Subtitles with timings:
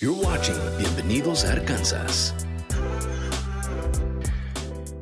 [0.00, 2.32] You're watching Bienvenidos a Arkansas.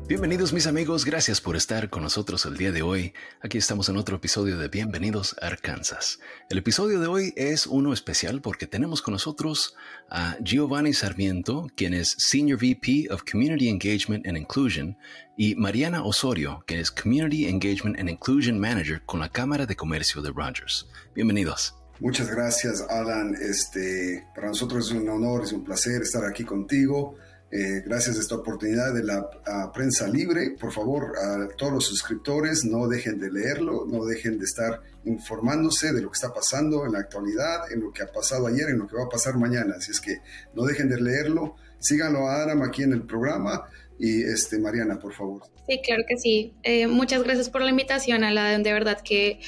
[0.07, 3.13] Bienvenidos mis amigos, gracias por estar con nosotros el día de hoy.
[3.41, 6.19] Aquí estamos en otro episodio de Bienvenidos a Arkansas.
[6.49, 9.75] El episodio de hoy es uno especial porque tenemos con nosotros
[10.09, 14.97] a Giovanni Sarmiento, quien es Senior VP of Community Engagement and Inclusion,
[15.37, 20.23] y Mariana Osorio, que es Community Engagement and Inclusion Manager con la Cámara de Comercio
[20.23, 20.87] de Rogers.
[21.13, 21.76] Bienvenidos.
[21.99, 23.35] Muchas gracias, Alan.
[23.41, 27.15] Este, para nosotros es un honor, es un placer estar aquí contigo.
[27.49, 29.29] Eh, gracias a esta oportunidad de la
[29.73, 30.51] prensa libre.
[30.59, 35.93] Por favor, a todos los suscriptores, no dejen de leerlo, no dejen de estar informándose
[35.93, 38.79] de lo que está pasando en la actualidad, en lo que ha pasado ayer, en
[38.79, 39.75] lo que va a pasar mañana.
[39.77, 40.17] Así es que
[40.53, 41.55] no dejen de leerlo.
[41.79, 43.63] Síganlo a Aram aquí en el programa.
[43.97, 45.43] Y este, Mariana, por favor.
[45.67, 46.53] Sí, claro que sí.
[46.63, 48.61] Eh, muchas gracias por la invitación, Alan.
[48.61, 49.39] De verdad que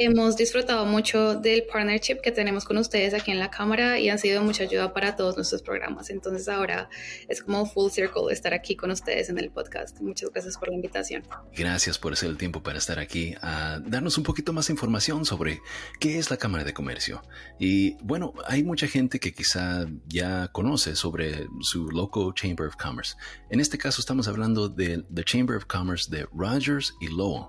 [0.00, 4.20] Hemos disfrutado mucho del partnership que tenemos con ustedes aquí en la cámara y han
[4.20, 6.08] sido mucha ayuda para todos nuestros programas.
[6.10, 6.88] Entonces ahora
[7.26, 10.00] es como full circle estar aquí con ustedes en el podcast.
[10.00, 11.24] Muchas gracias por la invitación.
[11.52, 15.62] Gracias por hacer el tiempo para estar aquí a darnos un poquito más información sobre
[15.98, 17.20] qué es la Cámara de Comercio.
[17.58, 23.16] Y bueno, hay mucha gente que quizá ya conoce sobre su local Chamber of Commerce.
[23.50, 27.48] En este caso estamos hablando de the Chamber of Commerce de Rogers y Lowell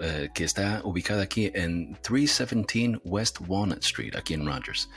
[0.00, 4.88] eh, que está ubicada aquí en 317 West Walnut Street, aquí en Rogers.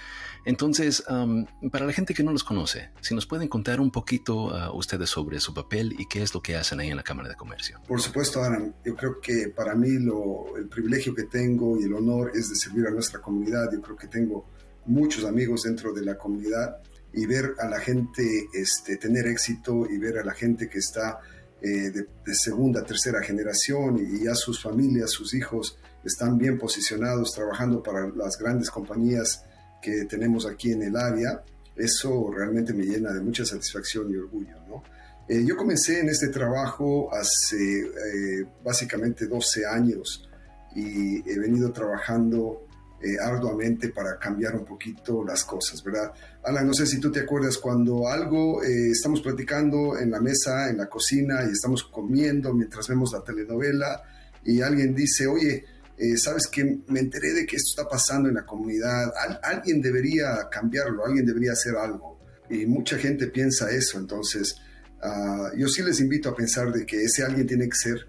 [0.46, 4.48] Entonces, um, para la gente que no los conoce, si nos pueden contar un poquito
[4.48, 7.30] uh, ustedes sobre su papel y qué es lo que hacen ahí en la Cámara
[7.30, 7.80] de Comercio.
[7.88, 8.74] Por supuesto, Ana.
[8.86, 12.56] Yo creo que para mí lo, el privilegio que tengo y el honor es de
[12.56, 13.70] servir a nuestra comunidad.
[13.72, 14.46] Yo creo que tengo
[14.86, 16.78] muchos amigos dentro de la comunidad
[17.14, 21.20] y ver a la gente este, tener éxito y ver a la gente que está
[21.62, 27.84] eh, de, segunda, tercera generación y, ya sus familias, sus hijos están bien posicionados trabajando
[27.84, 29.44] para las grandes compañías
[29.82, 31.44] que tenemos aquí en el área,
[31.76, 34.56] eso realmente me llena de mucha satisfacción y orgullo.
[34.68, 34.84] ¿no?
[35.28, 40.30] Eh, yo comencé en este trabajo hace eh, básicamente 12 años
[40.76, 42.69] y he venido trabajando
[43.02, 46.12] eh, arduamente para cambiar un poquito las cosas, ¿verdad?
[46.44, 50.70] Alan, no sé si tú te acuerdas cuando algo eh, estamos platicando en la mesa,
[50.70, 54.04] en la cocina y estamos comiendo mientras vemos la telenovela
[54.44, 55.64] y alguien dice, oye,
[55.98, 60.50] eh, sabes que me enteré de que esto está pasando en la comunidad, alguien debería
[60.52, 62.20] cambiarlo, alguien debería hacer algo.
[62.50, 64.56] Y mucha gente piensa eso, entonces
[65.02, 68.08] ah, yo sí les invito a pensar de que ese alguien tiene que ser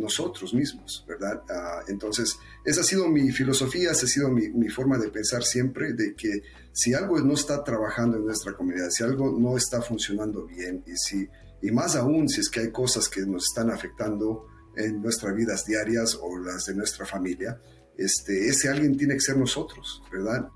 [0.00, 1.42] nosotros mismos, ¿verdad?
[1.48, 5.92] Ah, entonces, esa ha sido mi filosofía, esa ha sido mi, forma de pensar siempre,
[5.92, 10.46] de que si algo no está trabajando en nuestra comunidad, si algo no está funcionando
[10.46, 11.28] bien, y, si,
[11.62, 14.46] y más aún si es que hay cosas que nos están afectando
[14.76, 17.60] en nuestras vidas diarias o las de nuestra familia,
[17.96, 20.48] este, ese alguien tiene que ser nosotros, ¿verdad?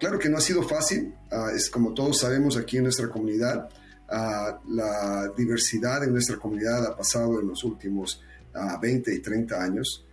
[0.00, 3.68] Claro que no ha sido fácil, ah, es como todos sabemos aquí en nuestra comunidad,
[4.08, 8.20] ah, la diversidad en nuestra comunidad ha pasado en los últimos
[8.58, 10.04] a 20 y 30 años.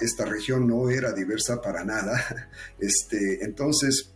[0.00, 2.50] esta región no era diversa para nada.
[2.78, 4.14] Este, entonces,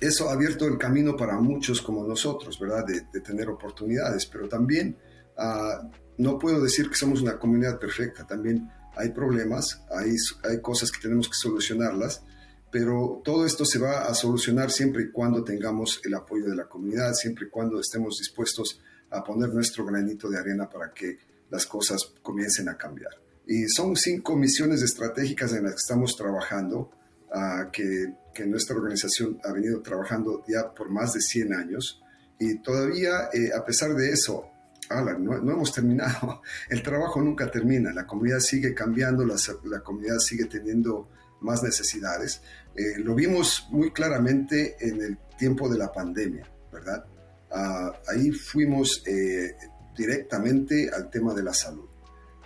[0.00, 2.84] eso ha abierto el camino para muchos como nosotros, ¿verdad?
[2.86, 4.96] De, tener oportunidades, pero también
[5.36, 5.88] ah,
[6.18, 11.00] no puedo decir que somos una comunidad perfecta, también hay problemas, hay, hay cosas que
[11.00, 12.22] tenemos que solucionarlas,
[12.70, 16.68] pero todo esto se va a solucionar siempre y cuando tengamos el apoyo de la
[16.68, 18.80] comunidad, siempre y cuando estemos dispuestos
[19.10, 21.18] a poner nuestro granito de arena para que
[21.50, 23.12] las cosas comiencen a cambiar.
[23.46, 26.90] Y son cinco misiones estratégicas en las que estamos trabajando,
[27.34, 32.02] uh, que, que, nuestra organización ha venido trabajando ya por más de 100 años.
[32.38, 34.50] Y todavía, eh, a pesar de eso,
[34.88, 36.42] Alan, no, hemos terminado.
[36.68, 37.92] El trabajo nunca termina.
[37.92, 41.08] La comunidad sigue cambiando, la, la comunidad sigue teniendo
[41.40, 42.42] más necesidades.
[42.74, 47.04] Eh, lo vimos muy claramente en el tiempo de la pandemia, ¿verdad?
[47.50, 49.56] Uh, ahí fuimos eh,
[49.98, 51.88] directamente al tema de la salud.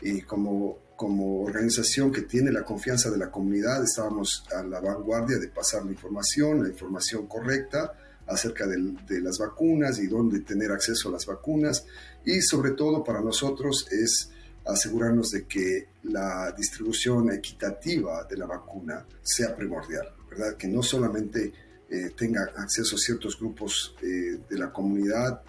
[0.00, 5.36] Y como, como organización que tiene la confianza de la comunidad, estábamos a la vanguardia
[5.36, 7.92] de pasar la información, la información correcta
[8.26, 11.84] acerca de, las vacunas y dónde tener acceso a las vacunas.
[12.24, 14.30] Y sobre todo para nosotros es
[14.64, 20.56] asegurarnos de que la distribución equitativa de la vacuna sea primordial, ¿verdad?
[20.56, 21.52] Que no solamente
[21.90, 25.42] eh, tenga acceso a ciertos grupos eh, de la comunidad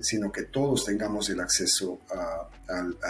[0.00, 2.48] sino que todos tengamos el acceso a,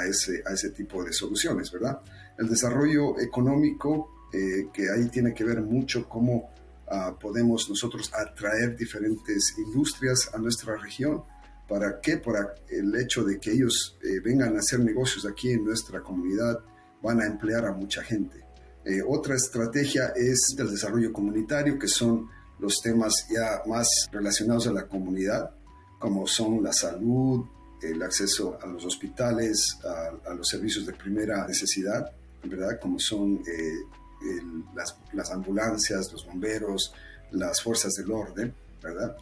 [0.07, 2.01] ese, a ese tipo de soluciones, ¿verdad?
[2.39, 6.51] El desarrollo económico, eh, que ahí tiene que ver mucho cómo
[6.89, 11.25] ah, podemos nosotros atraer diferentes industrias a nuestra región.
[11.67, 12.19] ¿Para qué?
[12.19, 12.37] Por
[12.69, 16.61] el hecho de que ellos eh, vengan a hacer negocios aquí en nuestra comunidad,
[17.03, 18.45] van a emplear a mucha gente.
[18.85, 24.73] Eh, otra estrategia es el desarrollo comunitario, que son los temas ya más relacionados a
[24.73, 25.51] la comunidad,
[25.99, 27.45] como son la salud,
[27.83, 29.79] el acceso a los hospitales,
[30.27, 32.11] a, los servicios de primera necesidad,
[32.45, 32.79] ¿verdad?
[32.81, 34.41] Como son eh,
[34.75, 36.93] las, las, ambulancias, los bomberos,
[37.33, 39.17] las fuerzas del orden, ¿verdad?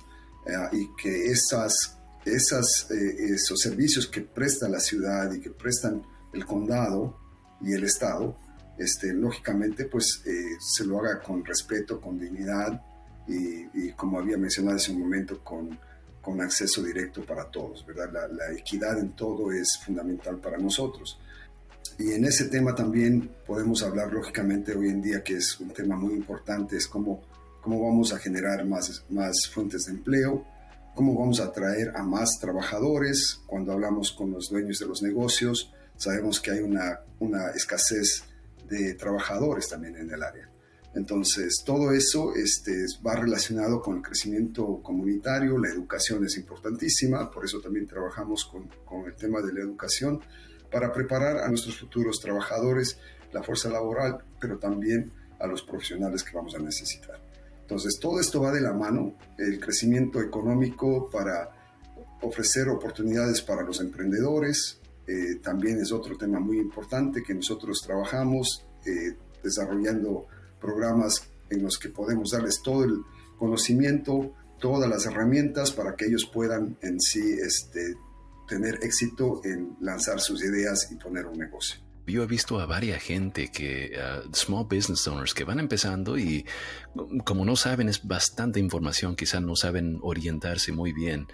[0.46, 6.02] Eh, y que esas, esas, eh, esos servicios que presta la ciudad y que prestan
[6.32, 7.18] el condado
[7.60, 8.36] y el estado,
[8.78, 10.22] este, lógicamente, pues
[10.60, 12.82] se lo haga con respeto, con dignidad
[13.26, 15.78] y, como había mencionado hace un momento, con,
[16.26, 18.10] con acceso directo para todos, ¿verdad?
[18.32, 21.20] La, equidad en todo es fundamental para nosotros.
[21.98, 25.94] Y en ese tema también podemos hablar, lógicamente, hoy en día, que es un tema
[25.94, 27.22] muy importante, es cómo,
[27.60, 30.44] cómo vamos a generar más, más fuentes de empleo,
[30.96, 33.40] cómo vamos a atraer a más trabajadores.
[33.46, 38.24] Cuando hablamos con los dueños de los negocios, sabemos que hay una, una escasez
[38.68, 40.50] de trabajadores también en el área.
[40.96, 47.44] Entonces, todo eso este, va relacionado con el crecimiento comunitario, la educación es importantísima, por
[47.44, 50.20] eso también trabajamos con, con, el tema de la educación,
[50.72, 52.98] para preparar a nuestros futuros trabajadores,
[53.30, 57.20] la fuerza laboral, pero también a los profesionales que vamos a necesitar.
[57.60, 61.52] Entonces, todo esto va de la mano, el crecimiento económico para
[62.22, 68.64] ofrecer oportunidades para los emprendedores, eh, también es otro tema muy importante que nosotros trabajamos
[68.86, 70.26] eh, desarrollando
[70.66, 73.02] programas en los que podemos darles todo el
[73.38, 77.94] conocimiento, todas las herramientas para que ellos puedan en sí este,
[78.48, 81.80] tener éxito en lanzar sus ideas y poner un negocio.
[82.06, 83.98] Yo he visto a varias gente que,
[84.32, 86.46] small business owners, que van empezando y
[87.24, 91.26] como no saben, es bastante información, quizás no saben orientarse muy bien,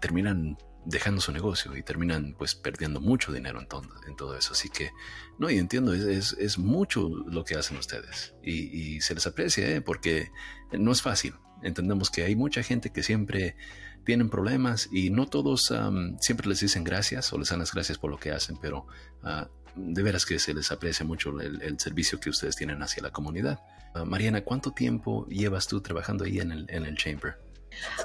[0.00, 4.52] terminan dejando su negocio y terminan pues perdiendo mucho dinero en todo, en todo eso.
[4.52, 4.92] Así que,
[5.38, 9.80] no, y entiendo, es, es, mucho lo que hacen ustedes y, se les aprecia ¿eh?
[9.80, 10.30] porque
[10.72, 11.34] no es fácil.
[11.62, 13.56] Entendemos que hay mucha gente que siempre
[14.04, 15.72] tienen problemas y no todos
[16.20, 18.86] siempre les dicen gracias o les dan las gracias por lo que hacen, pero
[19.24, 23.10] uh, de veras que se les aprecia mucho el, servicio que ustedes tienen hacia la
[23.10, 23.58] comunidad.
[23.94, 27.45] Uh, Mariana, ¿cuánto tiempo llevas tú trabajando ahí en el, en el Chamber?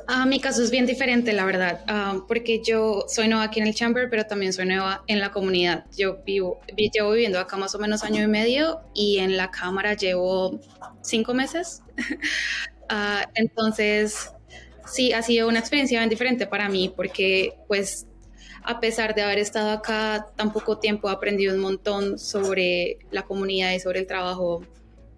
[0.08, 3.68] Uh, mi caso es bien diferente, la verdad, uh, porque yo soy nueva aquí en
[3.68, 5.86] el Chamber, pero también soy nueva en la comunidad.
[5.98, 9.94] Yo vivo, llevo viviendo acá más o menos año y medio y en la Cámara
[9.94, 10.60] llevo
[11.02, 11.82] cinco meses.
[12.90, 14.32] Uh, entonces,
[14.86, 18.08] sí, ha sido una experiencia bien diferente para mí porque pues
[18.64, 23.24] a pesar de haber estado acá tan poco tiempo, he aprendido un montón sobre la
[23.24, 24.64] comunidad y sobre el trabajo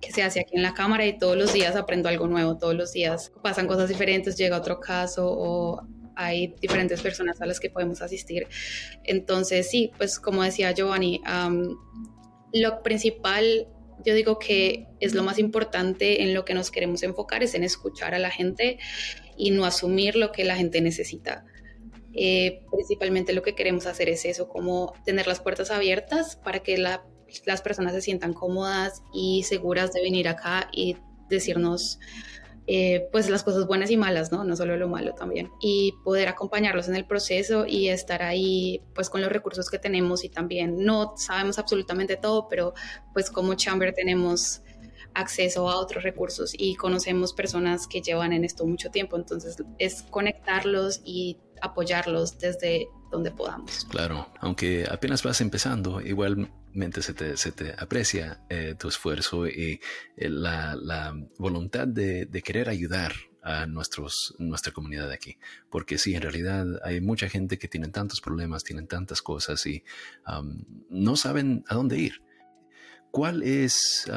[0.03, 2.75] que se hace aquí en la cámara y todos los días aprendo algo nuevo, todos
[2.75, 5.81] los días pasan cosas diferentes, llega otro caso o
[6.15, 8.47] hay diferentes personas a las que podemos asistir.
[9.03, 11.21] Entonces, sí, pues como decía Giovanni,
[12.51, 13.67] lo principal,
[14.05, 17.63] yo digo que es lo más importante en lo que nos queremos enfocar, es en
[17.63, 18.77] escuchar a la gente
[19.37, 21.45] y no asumir lo que la gente necesita.
[22.15, 26.77] Eh, principalmente lo que queremos hacer es eso, como tener las puertas abiertas para que
[26.77, 27.03] la
[27.45, 30.97] las personas se sientan cómodas y seguras de venir acá y
[31.29, 31.99] decirnos
[32.65, 34.45] eh, pues las cosas buenas y malas, ¿no?
[34.45, 35.49] No solo lo malo también.
[35.59, 40.23] Y poder acompañarlos en el proceso y estar ahí pues con los recursos que tenemos
[40.23, 42.73] y también no sabemos absolutamente todo, pero
[43.13, 44.61] pues como Chamber tenemos
[45.13, 50.03] acceso a otros recursos y conocemos personas que llevan en esto mucho tiempo, entonces es
[50.03, 53.85] conectarlos y apoyarlos desde donde podamos.
[53.85, 56.01] Claro, aunque apenas vas empezando,
[56.73, 59.79] igualmente se te, se te aprecia eh, tu esfuerzo y
[60.17, 63.13] eh, la, la, voluntad de, de, querer ayudar
[63.43, 65.37] a nuestros, nuestra comunidad aquí.
[65.69, 69.83] Porque sí, en realidad hay mucha gente que tiene tantos problemas, tienen tantas cosas y
[70.89, 72.23] no saben a dónde ir.
[73.11, 74.09] ¿Cuál es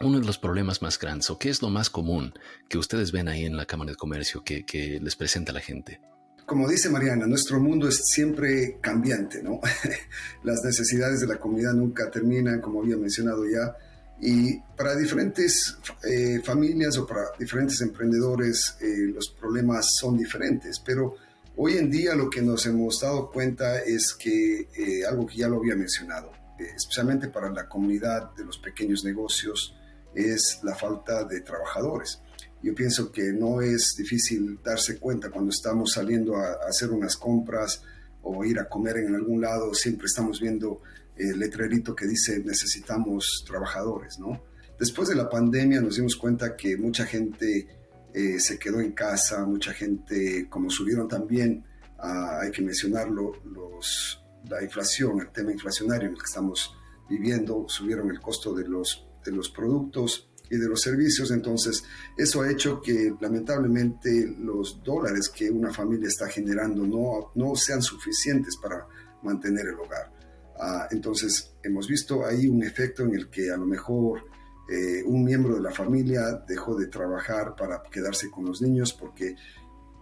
[0.00, 2.32] uno de los problemas más grandes o qué es lo más común
[2.68, 6.00] que ustedes ven ahí en la Cámara de Comercio que, que les presenta la gente?
[6.46, 9.60] Como dice Mariana, nuestro mundo es siempre cambiante, ¿no?
[10.42, 13.76] Las necesidades de la comunidad nunca terminan, como había mencionado ya,
[14.20, 21.16] y para diferentes eh, familias o para diferentes emprendedores eh, los problemas son diferentes, pero
[21.56, 25.48] hoy en día lo que nos hemos dado cuenta es que eh, algo que ya
[25.48, 29.74] lo había mencionado, especialmente para la comunidad de los pequeños negocios,
[30.14, 32.20] es la falta de trabajadores.
[32.62, 37.82] Yo pienso que no es difícil darse cuenta cuando estamos saliendo a, hacer unas compras
[38.22, 40.80] o ir a comer en algún lado, siempre estamos viendo
[41.16, 44.40] el letrerito que dice necesitamos trabajadores, ¿no?
[44.78, 47.68] Después de la pandemia nos dimos cuenta que mucha gente
[48.14, 51.64] eh, se quedó en casa, mucha gente, como subieron también,
[51.98, 56.74] ah, hay que mencionarlo, los, la inflación, el tema inflacionario en el que estamos
[57.08, 61.30] viviendo, subieron el costo de los, de los productos, y de los servicios.
[61.30, 61.82] Entonces,
[62.14, 67.80] eso ha hecho que lamentablemente los dólares que una familia está generando no, no sean
[67.80, 68.86] suficientes para
[69.22, 70.12] mantener el hogar.
[70.60, 74.24] Ah, entonces, hemos visto ahí un efecto en el que a lo mejor
[74.68, 79.34] eh, un miembro de la familia dejó de trabajar para quedarse con los niños porque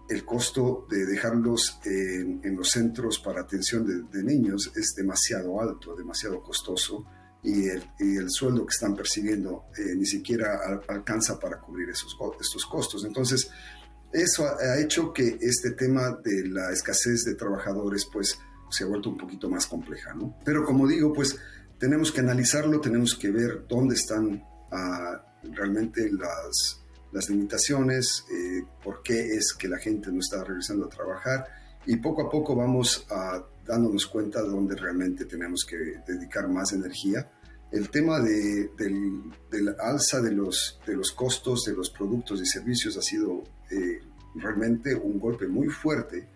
[0.09, 6.43] el costo de dejarlos en, los centros para atención de, niños es demasiado alto, demasiado
[6.43, 7.05] costoso
[7.43, 13.03] y el, sueldo que están percibiendo eh, ni siquiera alcanza para cubrir esos, estos costos.
[13.03, 13.49] Entonces,
[14.13, 18.37] eso ha, hecho que este tema de la escasez de trabajadores pues
[18.69, 20.37] se ha vuelto un poquito más compleja, ¿no?
[20.45, 21.37] Pero como digo, pues
[21.77, 26.81] tenemos que analizarlo, tenemos que ver dónde están ah, realmente las,
[27.11, 31.45] las limitaciones, eh, por qué es que la gente no está regresando a trabajar
[31.85, 35.77] y poco a poco vamos a, dándonos cuenta de dónde realmente tenemos que
[36.07, 37.31] dedicar más energía.
[37.71, 40.79] El tema de, del, alza de los,
[41.15, 44.01] costos de los productos y servicios ha sido eh,
[44.35, 46.27] realmente un golpe muy fuerte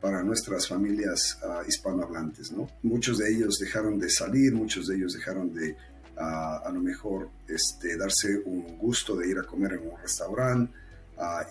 [0.00, 2.52] para nuestras familias uh, hispanohablantes.
[2.52, 2.68] ¿no?
[2.82, 5.76] Muchos de ellos dejaron de salir, muchos de ellos dejaron de
[6.16, 10.72] a lo mejor este, darse un gusto de ir a comer en un restaurante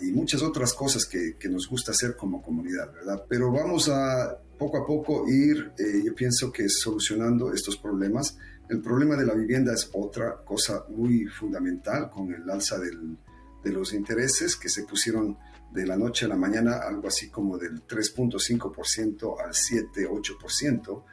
[0.02, 3.26] y muchas otras cosas que, que, nos gusta hacer como comunidad, ¿verdad?
[3.28, 8.38] Pero vamos a poco a poco ir, eh, yo pienso que solucionando estos problemas.
[8.70, 13.94] El problema de la vivienda es otra cosa muy fundamental con el alza de los
[13.94, 15.38] intereses que se pusieron
[15.74, 21.04] de la noche a la mañana, algo así como del 3.5% al 7-8%.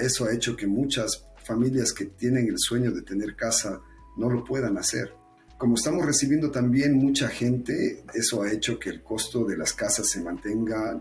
[0.00, 3.78] eso ha hecho que muchas familias que tienen el sueño de tener casa
[4.16, 5.12] no lo puedan hacer.
[5.58, 10.08] Como estamos recibiendo también mucha gente, eso ha hecho que el costo de las casas
[10.08, 10.98] se mantenga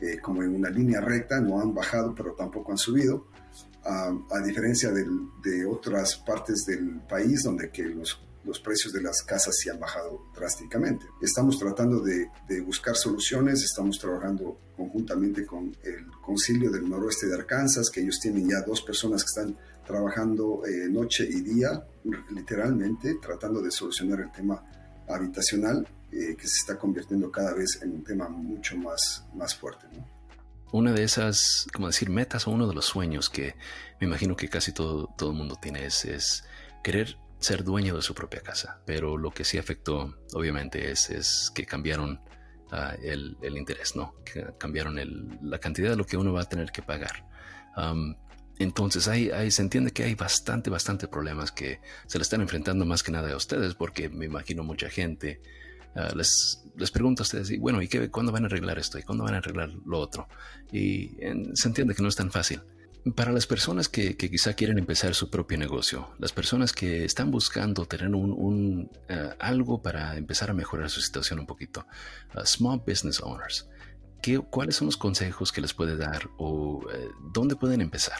[0.00, 3.26] eh, como en una línea recta, no han bajado pero tampoco han subido,
[3.86, 9.56] a diferencia de otras partes del país donde que los los precios de las casas
[9.58, 11.06] se han bajado drásticamente.
[11.20, 17.90] Estamos tratando de, buscar soluciones, estamos trabajando conjuntamente con el Concilio del Noroeste de Arkansas,
[17.90, 21.84] que ellos tienen ya dos personas que están trabajando eh, noche y día,
[22.30, 24.62] literalmente, tratando de solucionar el tema
[25.08, 29.86] habitacional, eh, que se está convirtiendo cada vez en un tema mucho más, más fuerte.
[30.72, 33.54] Una de esas, como decir, metas o uno de los sueños que
[34.00, 36.44] me imagino que casi todo, todo el mundo tiene es, es
[36.82, 38.80] querer ser dueño de su propia casa.
[38.84, 42.20] Pero lo que sí afectó, obviamente, es, es que cambiaron
[42.72, 44.14] ah, el, interés, ¿no?
[44.24, 47.24] Que cambiaron la cantidad de lo que uno va a tener que pagar.
[48.58, 53.02] Entonces, hay, se entiende que hay bastante, bastante problemas que se le están enfrentando más
[53.02, 55.40] que nada a ustedes, porque me imagino mucha gente
[55.96, 58.98] ah, les, les pregunta a ustedes, y bueno, ¿y qué, cuándo van a arreglar esto?
[58.98, 60.28] ¿Y cuándo van a arreglar lo otro?
[60.72, 61.16] Y
[61.54, 62.62] se entiende que no es tan fácil.
[63.16, 67.84] Para las personas que, quizá quieren empezar su propio negocio, las personas que están buscando
[67.84, 71.86] tener un, eh, algo para empezar a mejorar su situación un poquito,
[72.34, 73.68] uh, small business owners,
[74.22, 78.18] ¿qué, ¿cuáles son los consejos que les puede dar o eh, dónde pueden empezar?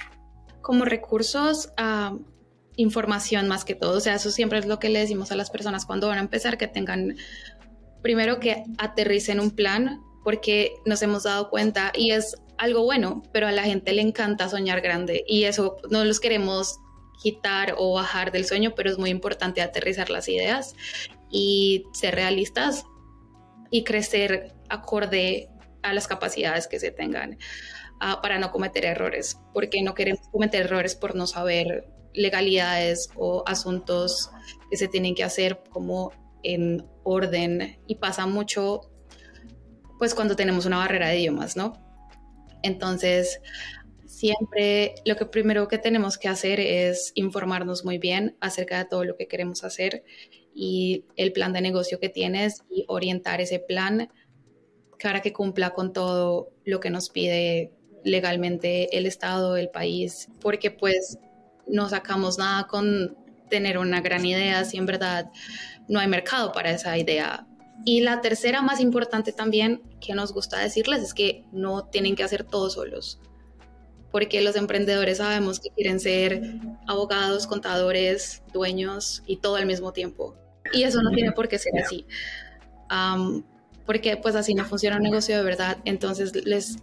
[0.64, 2.18] Como recursos, uh,
[2.76, 5.50] información más que todo, o sea, eso siempre es lo que le decimos a las
[5.50, 7.16] personas cuando van a empezar, que tengan
[8.02, 13.46] primero que aterricen un plan, porque nos hemos dado cuenta y es algo bueno, pero
[13.46, 16.78] a la gente le encanta soñar grande y eso no los queremos
[17.22, 20.74] quitar o bajar del sueño, pero es muy importante aterrizar las ideas
[21.30, 22.86] y ser realistas
[23.70, 25.50] y crecer acorde
[25.82, 27.38] a las capacidades que se tengan
[28.00, 33.42] ah, para no cometer errores, porque no queremos cometer errores por no saber legalidades o
[33.46, 34.30] asuntos
[34.70, 38.82] que se tienen que hacer como en orden y pasa mucho
[39.98, 41.72] pues cuando tenemos una barrera de idiomas, ¿no?
[42.62, 43.40] Entonces,
[44.06, 49.04] siempre lo que primero que tenemos que hacer es informarnos muy bien acerca de todo
[49.04, 50.04] lo que queremos hacer
[50.54, 54.08] y el plan de negocio que tienes y orientar ese plan
[55.02, 57.72] para que cumpla con todo lo que nos pide
[58.04, 61.18] legalmente el Estado, el país, porque pues
[61.66, 63.16] no sacamos nada con
[63.48, 65.30] tener una gran idea si en verdad
[65.88, 67.46] no hay mercado para esa idea
[67.84, 72.22] y la tercera más importante también que nos gusta decirles es que no tienen que
[72.22, 73.20] hacer todo solos,
[74.10, 76.40] porque los emprendedores sabemos que quieren ser
[76.86, 80.36] abogados, contadores, dueños y todo al mismo tiempo.
[80.72, 82.06] Y eso no tiene por qué ser así,
[83.84, 85.76] porque pues así no funciona un negocio de verdad.
[85.84, 86.78] Entonces les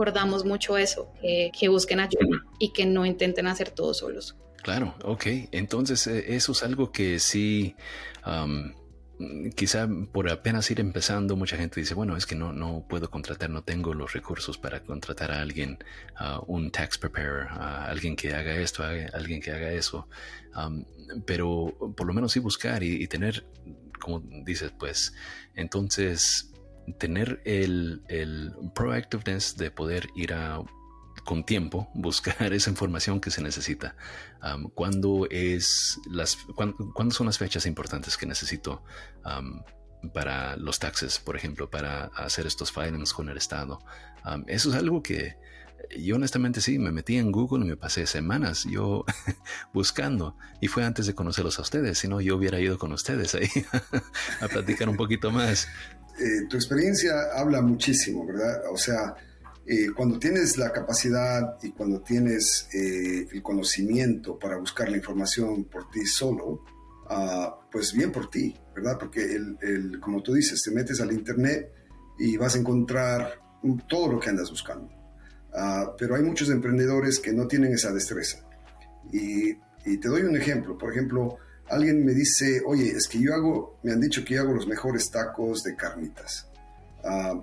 [0.00, 4.34] recordamos mucho eso, que, busquen ayuda y que no intenten hacer todo solos.
[4.62, 5.26] Claro, ok.
[5.52, 7.76] Entonces eh, eso es algo que sí
[8.24, 13.10] mm, quizá por apenas ir empezando, mucha gente dice, bueno, es que no, no puedo
[13.10, 15.76] contratar, no tengo los recursos para contratar a alguien,
[16.46, 20.08] un tax preparer, a alguien que haga esto, a alguien que haga eso.
[21.26, 23.44] pero por lo menos sí buscar y, tener,
[24.00, 25.12] como dices, pues,
[25.54, 26.49] entonces
[26.98, 30.62] tener el, el proactiveness de poder ir a
[31.24, 33.96] con tiempo buscar esa información que se necesita.
[34.74, 38.82] ¿cuándo, es las, cuándo, son las fechas importantes que necesito
[40.14, 43.78] para los taxes, por ejemplo, para hacer estos filings con el Estado?
[44.46, 45.36] eso es algo que
[45.98, 49.04] yo honestamente sí, me metí en Google y me pasé semanas yo
[49.72, 53.34] buscando y fue antes de conocerlos a ustedes, si no yo hubiera ido con ustedes
[53.34, 53.48] ahí
[54.40, 55.68] a platicar un poquito más.
[56.18, 58.62] Eh, tu experiencia habla muchísimo, ¿verdad?
[58.70, 59.14] O sea,
[59.66, 65.64] eh, cuando tienes la capacidad y cuando tienes eh, el conocimiento para buscar la información
[65.64, 66.64] por ti solo,
[67.08, 68.98] ah, pues bien por ti, ¿verdad?
[68.98, 71.72] Porque, el, como tú dices, te metes al Internet
[72.18, 73.40] y vas a encontrar
[73.88, 74.90] todo lo que andas buscando.
[75.52, 78.38] Ah, pero hay muchos emprendedores que no tienen esa destreza.
[79.12, 79.54] Y,
[79.98, 80.76] te doy un ejemplo.
[80.76, 81.38] Por ejemplo,
[81.70, 84.66] alguien me dice, oye, es que yo hago, me han dicho que yo hago los
[84.66, 86.46] mejores tacos de carnitas.
[87.04, 87.42] ah,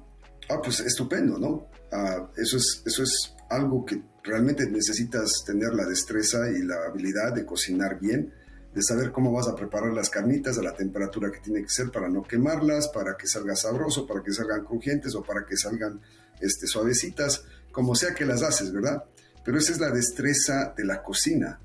[0.49, 1.67] ah pues estupendo, ¿no?
[1.91, 7.33] Ah, eso, es, eso es algo que realmente necesitas tener la destreza y la habilidad
[7.33, 8.33] de cocinar bien,
[8.73, 11.89] de saber cómo vas a preparar las carnitas a la temperatura que tiene que ser
[11.89, 16.01] para no quemarlas, para que salga sabroso, para que salgan crujientes o para que salgan
[16.41, 19.03] este, suavecitas, como sea que las haces, ¿verdad?
[19.43, 21.59] Pero esa es la destreza de la cocina.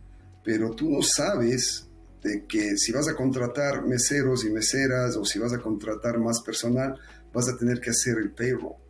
[0.45, 1.89] Pero tú no sabes
[2.23, 6.41] de que si vas a contratar meseros y meseras o si vas a contratar más
[6.41, 6.99] personal,
[7.33, 8.83] vas a tener que hacer el payroll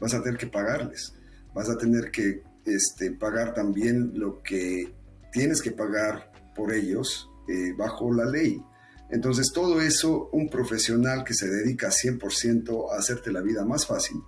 [0.00, 1.14] vas a tener que pagarles,
[1.54, 4.92] vas a tener que este, pagar también lo que
[5.32, 8.62] tienes que pagar por ellos eh, bajo la ley.
[9.10, 14.18] Entonces todo eso, un profesional que se dedica 100% a hacerte la vida más fácil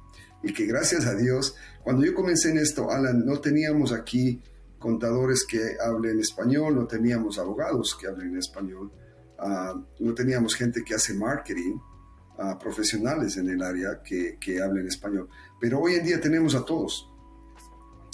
[0.42, 4.42] y que gracias a Dios, cuando yo comencé en esto, Alan, no teníamos aquí
[4.80, 8.90] contadores que hablen español, no teníamos abogados que hablen español,
[9.38, 11.78] ah, no teníamos gente que hace marketing,
[12.38, 15.28] ah, profesionales en el área que, que hablen español.
[15.60, 17.06] Pero hoy en día tenemos a todos,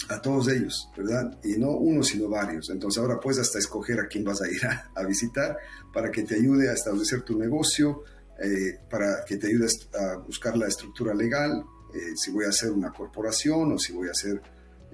[0.09, 1.39] a todos ellos, ¿verdad?
[1.43, 2.69] Y no uno, sino varios.
[2.69, 5.57] Entonces ahora puedes hasta escoger a quién vas a ir a, visitar
[5.93, 8.03] para que te ayude a establecer tu negocio,
[8.39, 12.71] eh, para que te ayude a buscar la estructura legal, eh, si voy a hacer
[12.71, 14.41] una corporación o si voy a hacer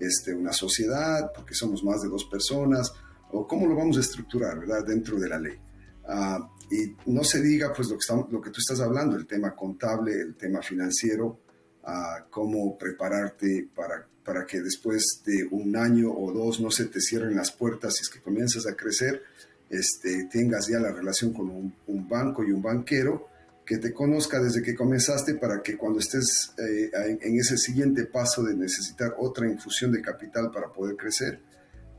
[0.06, 2.92] este, una sociedad, porque somos más de dos personas,
[3.32, 4.86] o cómo lo vamos a estructurar, ¿verdad?
[4.86, 5.58] Dentro de la ley.
[6.06, 10.36] Ah, y no se diga, pues, lo que, tú estás hablando, el tema contable, el
[10.36, 11.40] tema financiero,
[11.84, 17.02] a cómo prepararte para, para que después de un año o dos no se te
[17.02, 19.22] cierren las puertas si es que comienzas a crecer,
[19.70, 21.74] este, tengas ya la relación con un,
[22.08, 23.28] banco y un banquero
[23.66, 28.44] que te conozca desde que comenzaste para que cuando estés eh, en, ese siguiente paso
[28.44, 31.42] de necesitar otra infusión de capital para poder crecer,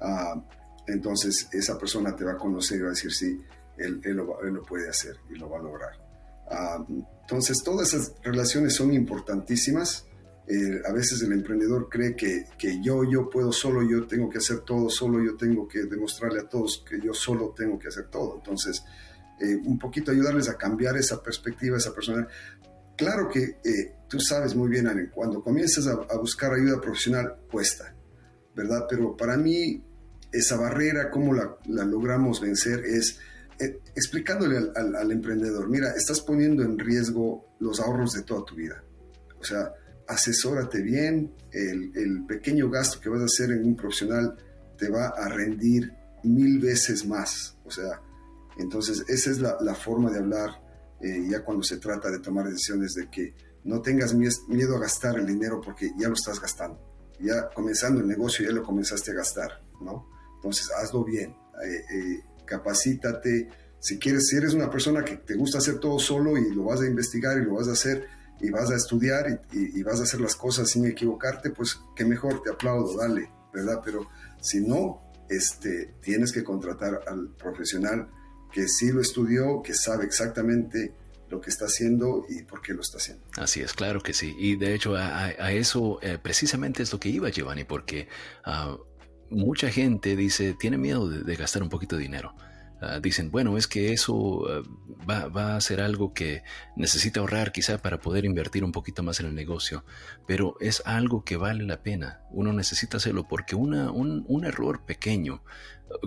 [0.00, 0.44] ah,
[0.86, 3.40] entonces esa persona te va a conocer y va a decir, sí,
[3.78, 5.92] él, él, lo, él lo puede hacer y lo va a lograr.
[6.50, 6.84] Ah,
[7.22, 10.06] entonces, todas esas relaciones son importantísimas.
[10.46, 14.38] Eh, a veces el emprendedor cree que, que, yo, yo puedo solo, yo tengo que
[14.38, 18.08] hacer todo solo, yo tengo que demostrarle a todos que yo solo tengo que hacer
[18.08, 18.36] todo.
[18.36, 18.84] Entonces,
[19.44, 22.26] eh, un poquito ayudarles a cambiar esa perspectiva, esa persona.
[22.96, 27.94] Claro que eh, tú sabes muy bien, cuando comienzas a, buscar ayuda profesional, cuesta,
[28.54, 28.86] ¿verdad?
[28.88, 29.82] Pero para mí,
[30.32, 33.18] esa barrera, cómo la, la logramos vencer, es
[33.58, 38.82] eh, explicándole al, emprendedor, mira, estás poniendo en riesgo los ahorros de toda tu vida.
[39.38, 39.72] O sea,
[40.08, 44.36] asesórate bien, el, pequeño gasto que vas a hacer en un profesional
[44.76, 45.92] te va a rendir
[46.24, 47.56] mil veces más.
[47.64, 48.00] O sea,
[48.58, 50.62] entonces esa es la, forma de hablar
[51.00, 55.18] eh, ya cuando se trata de tomar decisiones de que no tengas miedo a gastar
[55.18, 56.78] el dinero porque ya lo estás gastando.
[57.18, 60.06] Ya comenzando el negocio ya lo comenzaste a gastar, ¿no?
[60.36, 61.34] Entonces hazlo bien.
[61.64, 63.48] Eh, capacítate.
[63.80, 66.80] Si quieres, si eres una persona que te gusta hacer todo solo y lo vas
[66.80, 68.06] a investigar y lo vas a hacer
[68.40, 72.42] y vas a estudiar y, vas a hacer las cosas sin equivocarte, pues qué mejor,
[72.42, 73.80] te aplaudo, dale, ¿verdad?
[73.84, 74.06] Pero
[74.40, 78.08] si no, este, tienes que contratar al profesional
[78.54, 80.94] que sí lo estudió, que sabe exactamente
[81.28, 83.24] lo que está haciendo y por qué lo está haciendo.
[83.36, 84.32] Así es, claro que sí.
[84.38, 88.06] Y de hecho a, eso eh, precisamente es lo que iba Giovanni, porque
[88.46, 88.78] uh,
[89.28, 92.36] mucha gente dice, tiene miedo de, gastar un poquito de dinero.
[92.80, 94.62] Ah, dicen, bueno, es que eso ah,
[95.10, 96.44] va, a ser algo que
[96.76, 99.84] necesita ahorrar quizá para poder invertir un poquito más en el negocio,
[100.28, 102.20] pero es algo que vale la pena.
[102.30, 105.42] Uno necesita hacerlo porque un error pequeño,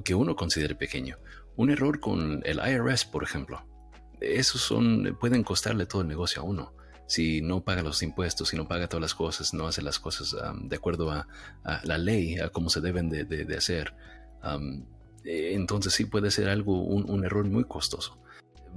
[0.05, 1.17] que uno considere pequeño,
[1.57, 3.65] un error con el IRS, por ejemplo,
[4.21, 6.73] esos son, pueden costarle todo el negocio a uno.
[7.07, 10.35] Si no paga los impuestos, si no paga todas las cosas, no hace las cosas
[10.61, 11.27] de acuerdo a,
[11.83, 13.93] la ley, a cómo se deben de, hacer,
[15.23, 18.19] eh, entonces sí puede ser algo, un, error muy costoso.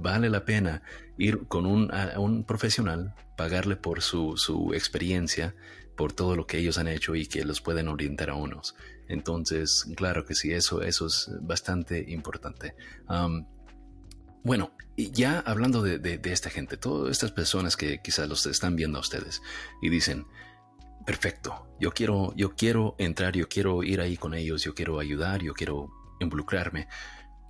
[0.01, 0.81] Vale la pena
[1.17, 5.55] ir con un, profesional, pagarle por su, su experiencia,
[5.95, 8.75] por todo lo que ellos han hecho y que los pueden orientar a unos.
[9.07, 12.75] Entonces, claro que sí, eso, eso es bastante importante.
[14.43, 19.01] bueno, ya hablando de, esta gente, todas estas personas que quizás los están viendo a
[19.01, 19.41] ustedes
[19.81, 20.25] y dicen,
[21.05, 25.41] perfecto, yo quiero, yo quiero entrar, yo quiero ir ahí con ellos, yo quiero ayudar,
[25.41, 26.87] yo quiero involucrarme.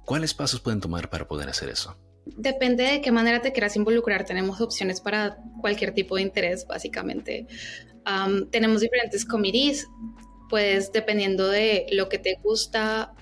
[0.06, 1.98] ¿Cuáles pasos pueden tomar para poder hacer eso?
[2.38, 4.26] Depende de qué manera te quieras involucrar.
[4.26, 7.48] Tenemos opciones para cualquier tipo de interés, básicamente.
[8.52, 9.88] tenemos diferentes committees.
[10.50, 13.14] Pues dependiendo de lo que te gusta,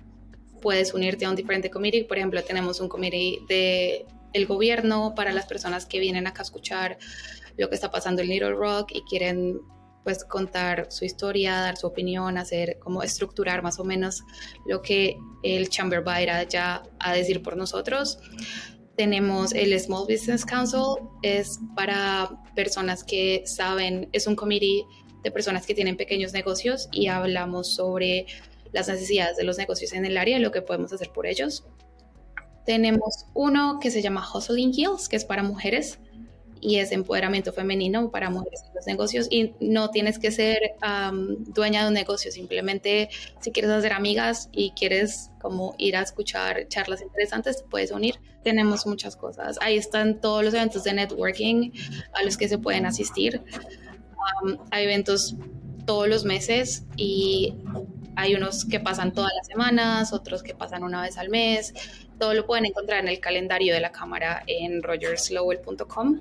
[0.62, 2.04] puedes unirte a un diferente committee.
[2.06, 6.44] Por ejemplo, tenemos un committee de el gobierno para las personas que vienen acá a
[6.44, 6.98] escuchar
[7.58, 9.60] lo que está pasando en Little Rock y quieren
[10.04, 14.24] pues contar su historia, dar su opinión, hacer como estructurar más o menos
[14.66, 18.18] lo que el Chamber va a ir allá a decir por nosotros.
[19.00, 24.84] Tenemos el Small Business Council, es para personas que saben, es un committee
[25.24, 28.26] de personas que tienen pequeños negocios y hablamos sobre
[28.74, 31.66] las necesidades de los negocios en el área y lo que podemos hacer por ellos.
[32.66, 36.00] Tenemos uno que se llama Hustling Heels, que es para mujeres
[36.62, 40.60] y es empoderamiento femenino para mujeres en los negocios y no tienes que ser
[41.48, 46.68] dueña de un negocio, simplemente si quieres hacer amigas y quieres como ir a escuchar
[46.68, 48.16] charlas interesantes, puedes unir.
[48.44, 49.58] Tenemos muchas cosas.
[49.62, 51.72] Ahí están todos los eventos de networking
[52.14, 53.42] a los que se pueden asistir.
[54.72, 55.36] hay eventos
[55.86, 57.56] todos los meses y
[58.16, 61.74] hay unos que pasan todas las semanas, otros que pasan una vez al mes.
[62.20, 66.20] Todo lo pueden encontrar en el calendario de la cámara en rogerslowell.com.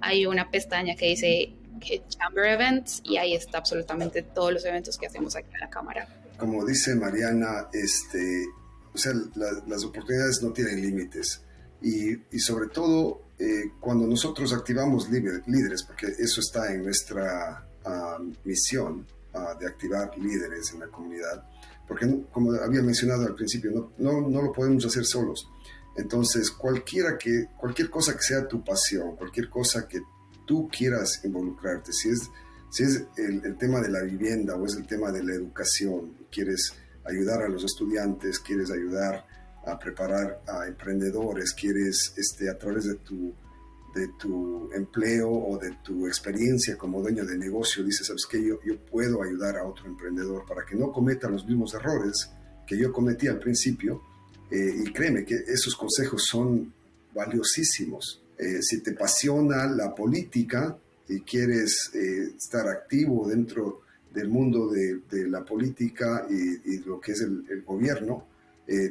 [0.00, 1.54] Hay una pestaña que dice
[2.08, 6.08] Chamber Events y ahí está absolutamente todos los eventos que hacemos aquí en la cámara.
[6.36, 8.46] Como dice Mariana, este,
[8.94, 9.12] o sea,
[9.66, 11.42] las oportunidades no tienen límites
[11.82, 18.18] y, y sobre todo eh, cuando nosotros activamos líderes, porque eso está en nuestra ah,
[18.44, 19.06] misión,
[19.60, 21.44] de activar líderes en la comunidad,
[21.86, 25.48] porque como había mencionado al principio, no, no, lo podemos hacer solos.
[25.98, 30.00] Entonces, cualquiera que, cualquier cosa que sea tu pasión, cualquier cosa que
[30.46, 32.30] tú quieras involucrarte, si es,
[32.70, 36.72] si es el, tema de la vivienda o es el tema de la educación, quieres
[37.04, 39.26] ayudar a los estudiantes, quieres ayudar
[39.66, 43.34] a preparar a emprendedores, quieres este, a través de tu
[43.94, 48.40] de tu empleo o de tu experiencia como dueño de negocio, dices, ¿sabes qué?
[48.46, 52.30] Yo, yo puedo ayudar a otro emprendedor para que no cometa los mismos errores
[52.66, 54.02] que yo cometí al principio.
[54.50, 56.72] Eh, y créeme que esos consejos son
[57.14, 58.22] valiosísimos.
[58.38, 60.76] Eh, si te apasiona la política
[61.08, 63.82] y quieres eh, estar activo dentro
[64.12, 68.26] del mundo de, de la política y, y, lo que es el, el gobierno,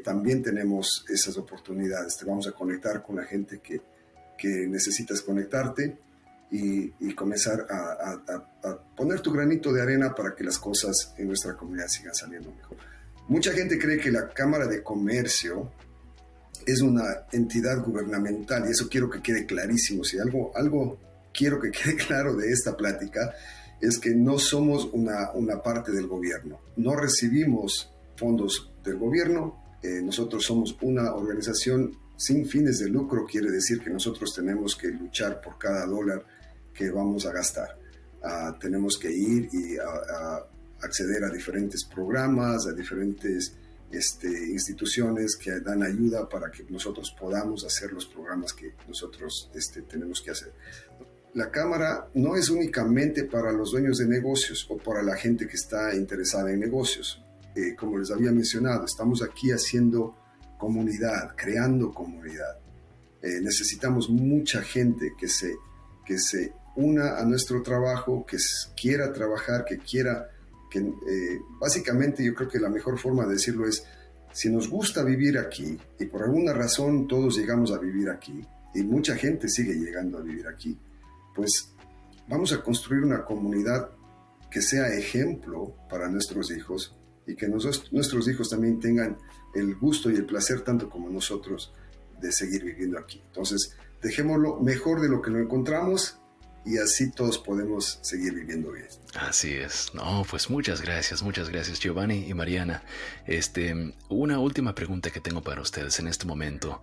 [0.04, 2.18] también tenemos esas oportunidades.
[2.18, 3.80] Te vamos a conectar con la gente que,
[4.36, 5.98] que necesitas conectarte
[6.52, 8.18] y, comenzar a,
[8.96, 12.78] poner tu granito de arena para que las cosas en nuestra comunidad sigan saliendo mejor.
[13.28, 15.72] Mucha gente cree que la Cámara de Comercio
[16.66, 20.04] es una entidad gubernamental y eso quiero que quede clarísimo.
[20.04, 21.00] Si algo, algo
[21.34, 23.34] quiero que quede claro de esta plática
[23.82, 30.02] es que no somos una, una parte del gobierno, no recibimos fondos del gobierno, eh,
[30.02, 35.40] nosotros somos una organización sin fines de lucro quiere decir que nosotros tenemos que luchar
[35.40, 36.26] por cada dólar
[36.74, 37.78] que vamos a gastar.
[38.24, 39.78] Ah, tenemos que ir y
[40.82, 43.54] acceder a diferentes programas, a diferentes
[43.92, 49.82] este, instituciones que dan ayuda para que nosotros podamos hacer los programas que nosotros este,
[49.84, 50.54] tenemos que hacer.
[51.34, 55.56] La Cámara no es únicamente para los dueños de negocios o para la gente que
[55.56, 57.24] está interesada en negocios.
[57.56, 60.16] Eh, como les había mencionado, estamos aquí haciendo
[60.58, 62.58] comunidad, creando comunidad.
[63.22, 65.56] Eh, necesitamos mucha gente que se,
[66.06, 68.38] que se una a nuestro trabajo, que
[68.80, 70.30] quiera trabajar, que quiera,
[70.70, 73.84] que eh, básicamente yo creo que la mejor forma de decirlo es,
[74.32, 78.84] si nos gusta vivir aquí y por alguna razón todos llegamos a vivir aquí y
[78.84, 80.78] mucha gente sigue llegando a vivir aquí,
[81.34, 81.74] pues
[82.28, 83.90] vamos a construir una comunidad
[84.52, 89.18] que sea ejemplo para nuestros hijos y que nuestros hijos también tengan
[89.54, 91.74] el gusto y el placer, tanto como nosotros,
[92.22, 93.22] de seguir viviendo aquí.
[93.26, 96.20] Entonces, dejémoslo mejor de lo que lo encontramos
[96.66, 98.88] y así todos podemos seguir viviendo bien.
[99.16, 99.92] Así es.
[99.94, 102.84] No, pues muchas gracias, muchas gracias Giovanni y Mariana.
[103.26, 106.82] Este, una última pregunta que tengo para ustedes en este momento.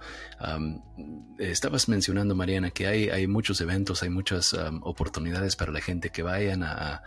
[1.39, 6.63] estabas mencionando, Mariana, que hay, muchos eventos, hay muchas oportunidades para la gente que vayan
[6.63, 7.03] a,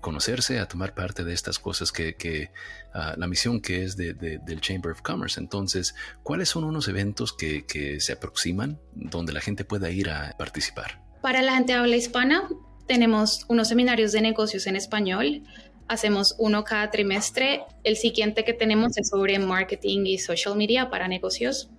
[0.00, 2.50] conocerse, a tomar parte de estas cosas que,
[2.92, 5.40] ah, la misión que es de, del Chamber of Commerce.
[5.40, 11.03] Entonces, ¿cuáles son unos eventos que se aproximan donde la gente pueda ir a participar?
[11.24, 12.50] Para la gente habla hispana,
[12.86, 15.42] tenemos unos seminarios de negocios en español.
[15.88, 17.62] Hacemos uno cada trimestre.
[17.82, 21.70] El siguiente que tenemos es sobre marketing y social media para negocios.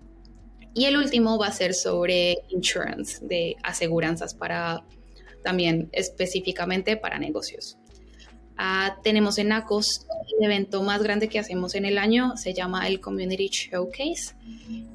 [0.74, 4.84] Y el último va a ser sobre insurance, de aseguranzas para
[5.44, 7.78] también específicamente para negocios.
[8.58, 12.88] Ah, tenemos en ACOS el evento más grande que hacemos en el año, se llama
[12.88, 14.36] el Community Showcase.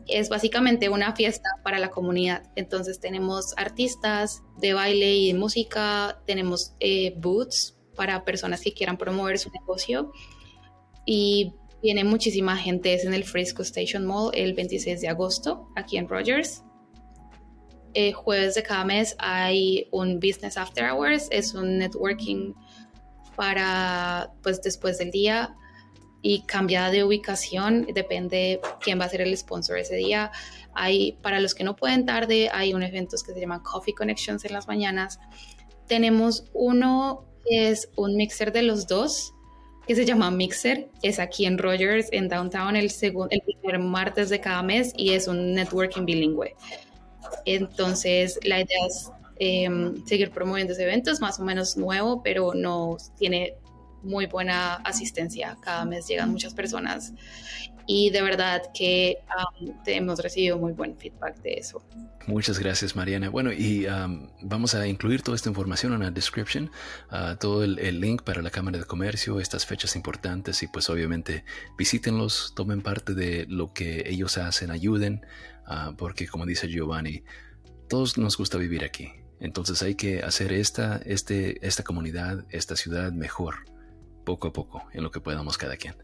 [0.06, 2.42] Es básicamente una fiesta para la comunidad.
[2.56, 8.96] Entonces tenemos artistas de baile y de música, tenemos eh, booths para personas que quieran
[8.96, 10.12] promover su negocio
[11.04, 12.94] y viene muchísima gente.
[12.94, 16.62] Es en el Frisco Station Mall el 26 de agosto, aquí en Rogers.
[17.92, 22.54] Eh, jueves de cada mes hay un Business After Hours, es un networking
[23.40, 25.56] para pues después del día
[26.20, 30.30] y cambia de ubicación, depende quién va a ser el sponsor ese día.
[30.74, 34.44] Hay, para los que no pueden tarde, hay un evento que se llama Coffee Connections
[34.44, 35.20] en las mañanas.
[35.86, 39.32] Tenemos uno que es un mixer de los dos,
[39.86, 44.28] que se llama Mixer, es aquí en Rogers, en Downtown, el, segundo, el primer martes
[44.28, 46.54] de cada mes y es un networking bilingüe.
[47.46, 49.10] Entonces, la idea es
[49.42, 51.10] Em, seguir promoviendo ese evento.
[51.10, 53.54] Es más o menos nuevo, pero no tiene
[54.02, 55.56] muy buena asistencia.
[55.62, 57.14] Cada mes llegan muchas personas
[57.86, 59.16] y de verdad que
[59.86, 61.82] hemos recibido muy buen feedback de eso.
[62.26, 63.30] Muchas gracias, Mariana.
[63.30, 63.86] Bueno, y
[64.42, 66.70] vamos a incluir toda esta información en la description,
[67.10, 71.44] uh, todo el, link para la Cámara de Comercio, estas fechas importantes y pues obviamente
[71.78, 75.24] visítenlos, tomen parte de lo que ellos hacen, ayuden,
[75.66, 77.24] uh, porque como dice Giovanni,
[77.88, 79.19] todos nos gusta vivir aquí.
[79.40, 83.64] Entonces hay que hacer esta, este, esta comunidad, esta ciudad mejor,
[84.24, 85.96] poco a poco, en lo que podamos cada quien.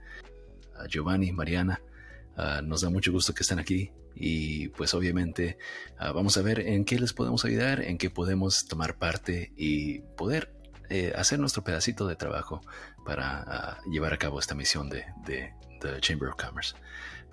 [0.89, 1.81] Giovanni, Mariana,
[2.65, 5.59] nos da mucho gusto que estén aquí y pues obviamente
[5.99, 10.53] vamos a ver en qué les podemos ayudar, en qué podemos tomar parte y poder
[10.89, 12.61] eh, hacer nuestro pedacito de trabajo
[13.05, 16.75] para llevar a cabo esta misión de, de The Chamber of Commerce.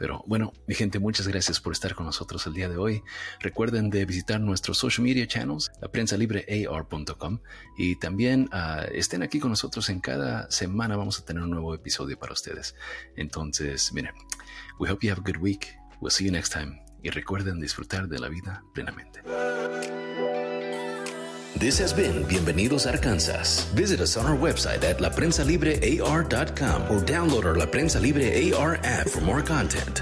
[0.04, 3.04] Pero bueno, mi gente, muchas gracias por estar con nosotros el día de hoy.
[3.40, 7.40] Recuerden de visitar nuestros social media channels, la prensa libre ar.com
[7.78, 11.74] y también ah, estén aquí con nosotros en cada semana vamos a tener un nuevo
[11.74, 12.76] episodio para ustedes.
[13.16, 14.14] Entonces, miren,
[14.78, 15.74] we hope you have a good week.
[16.02, 16.84] We'll see you next time.
[17.02, 19.22] Y recuerden disfrutar de la vida plenamente.
[21.56, 23.64] This has been Bienvenidos Arkansas.
[23.76, 29.08] Visit us on our website at laprensalibrear.com or download our La Prensa Libre AR app
[29.08, 30.02] for more content.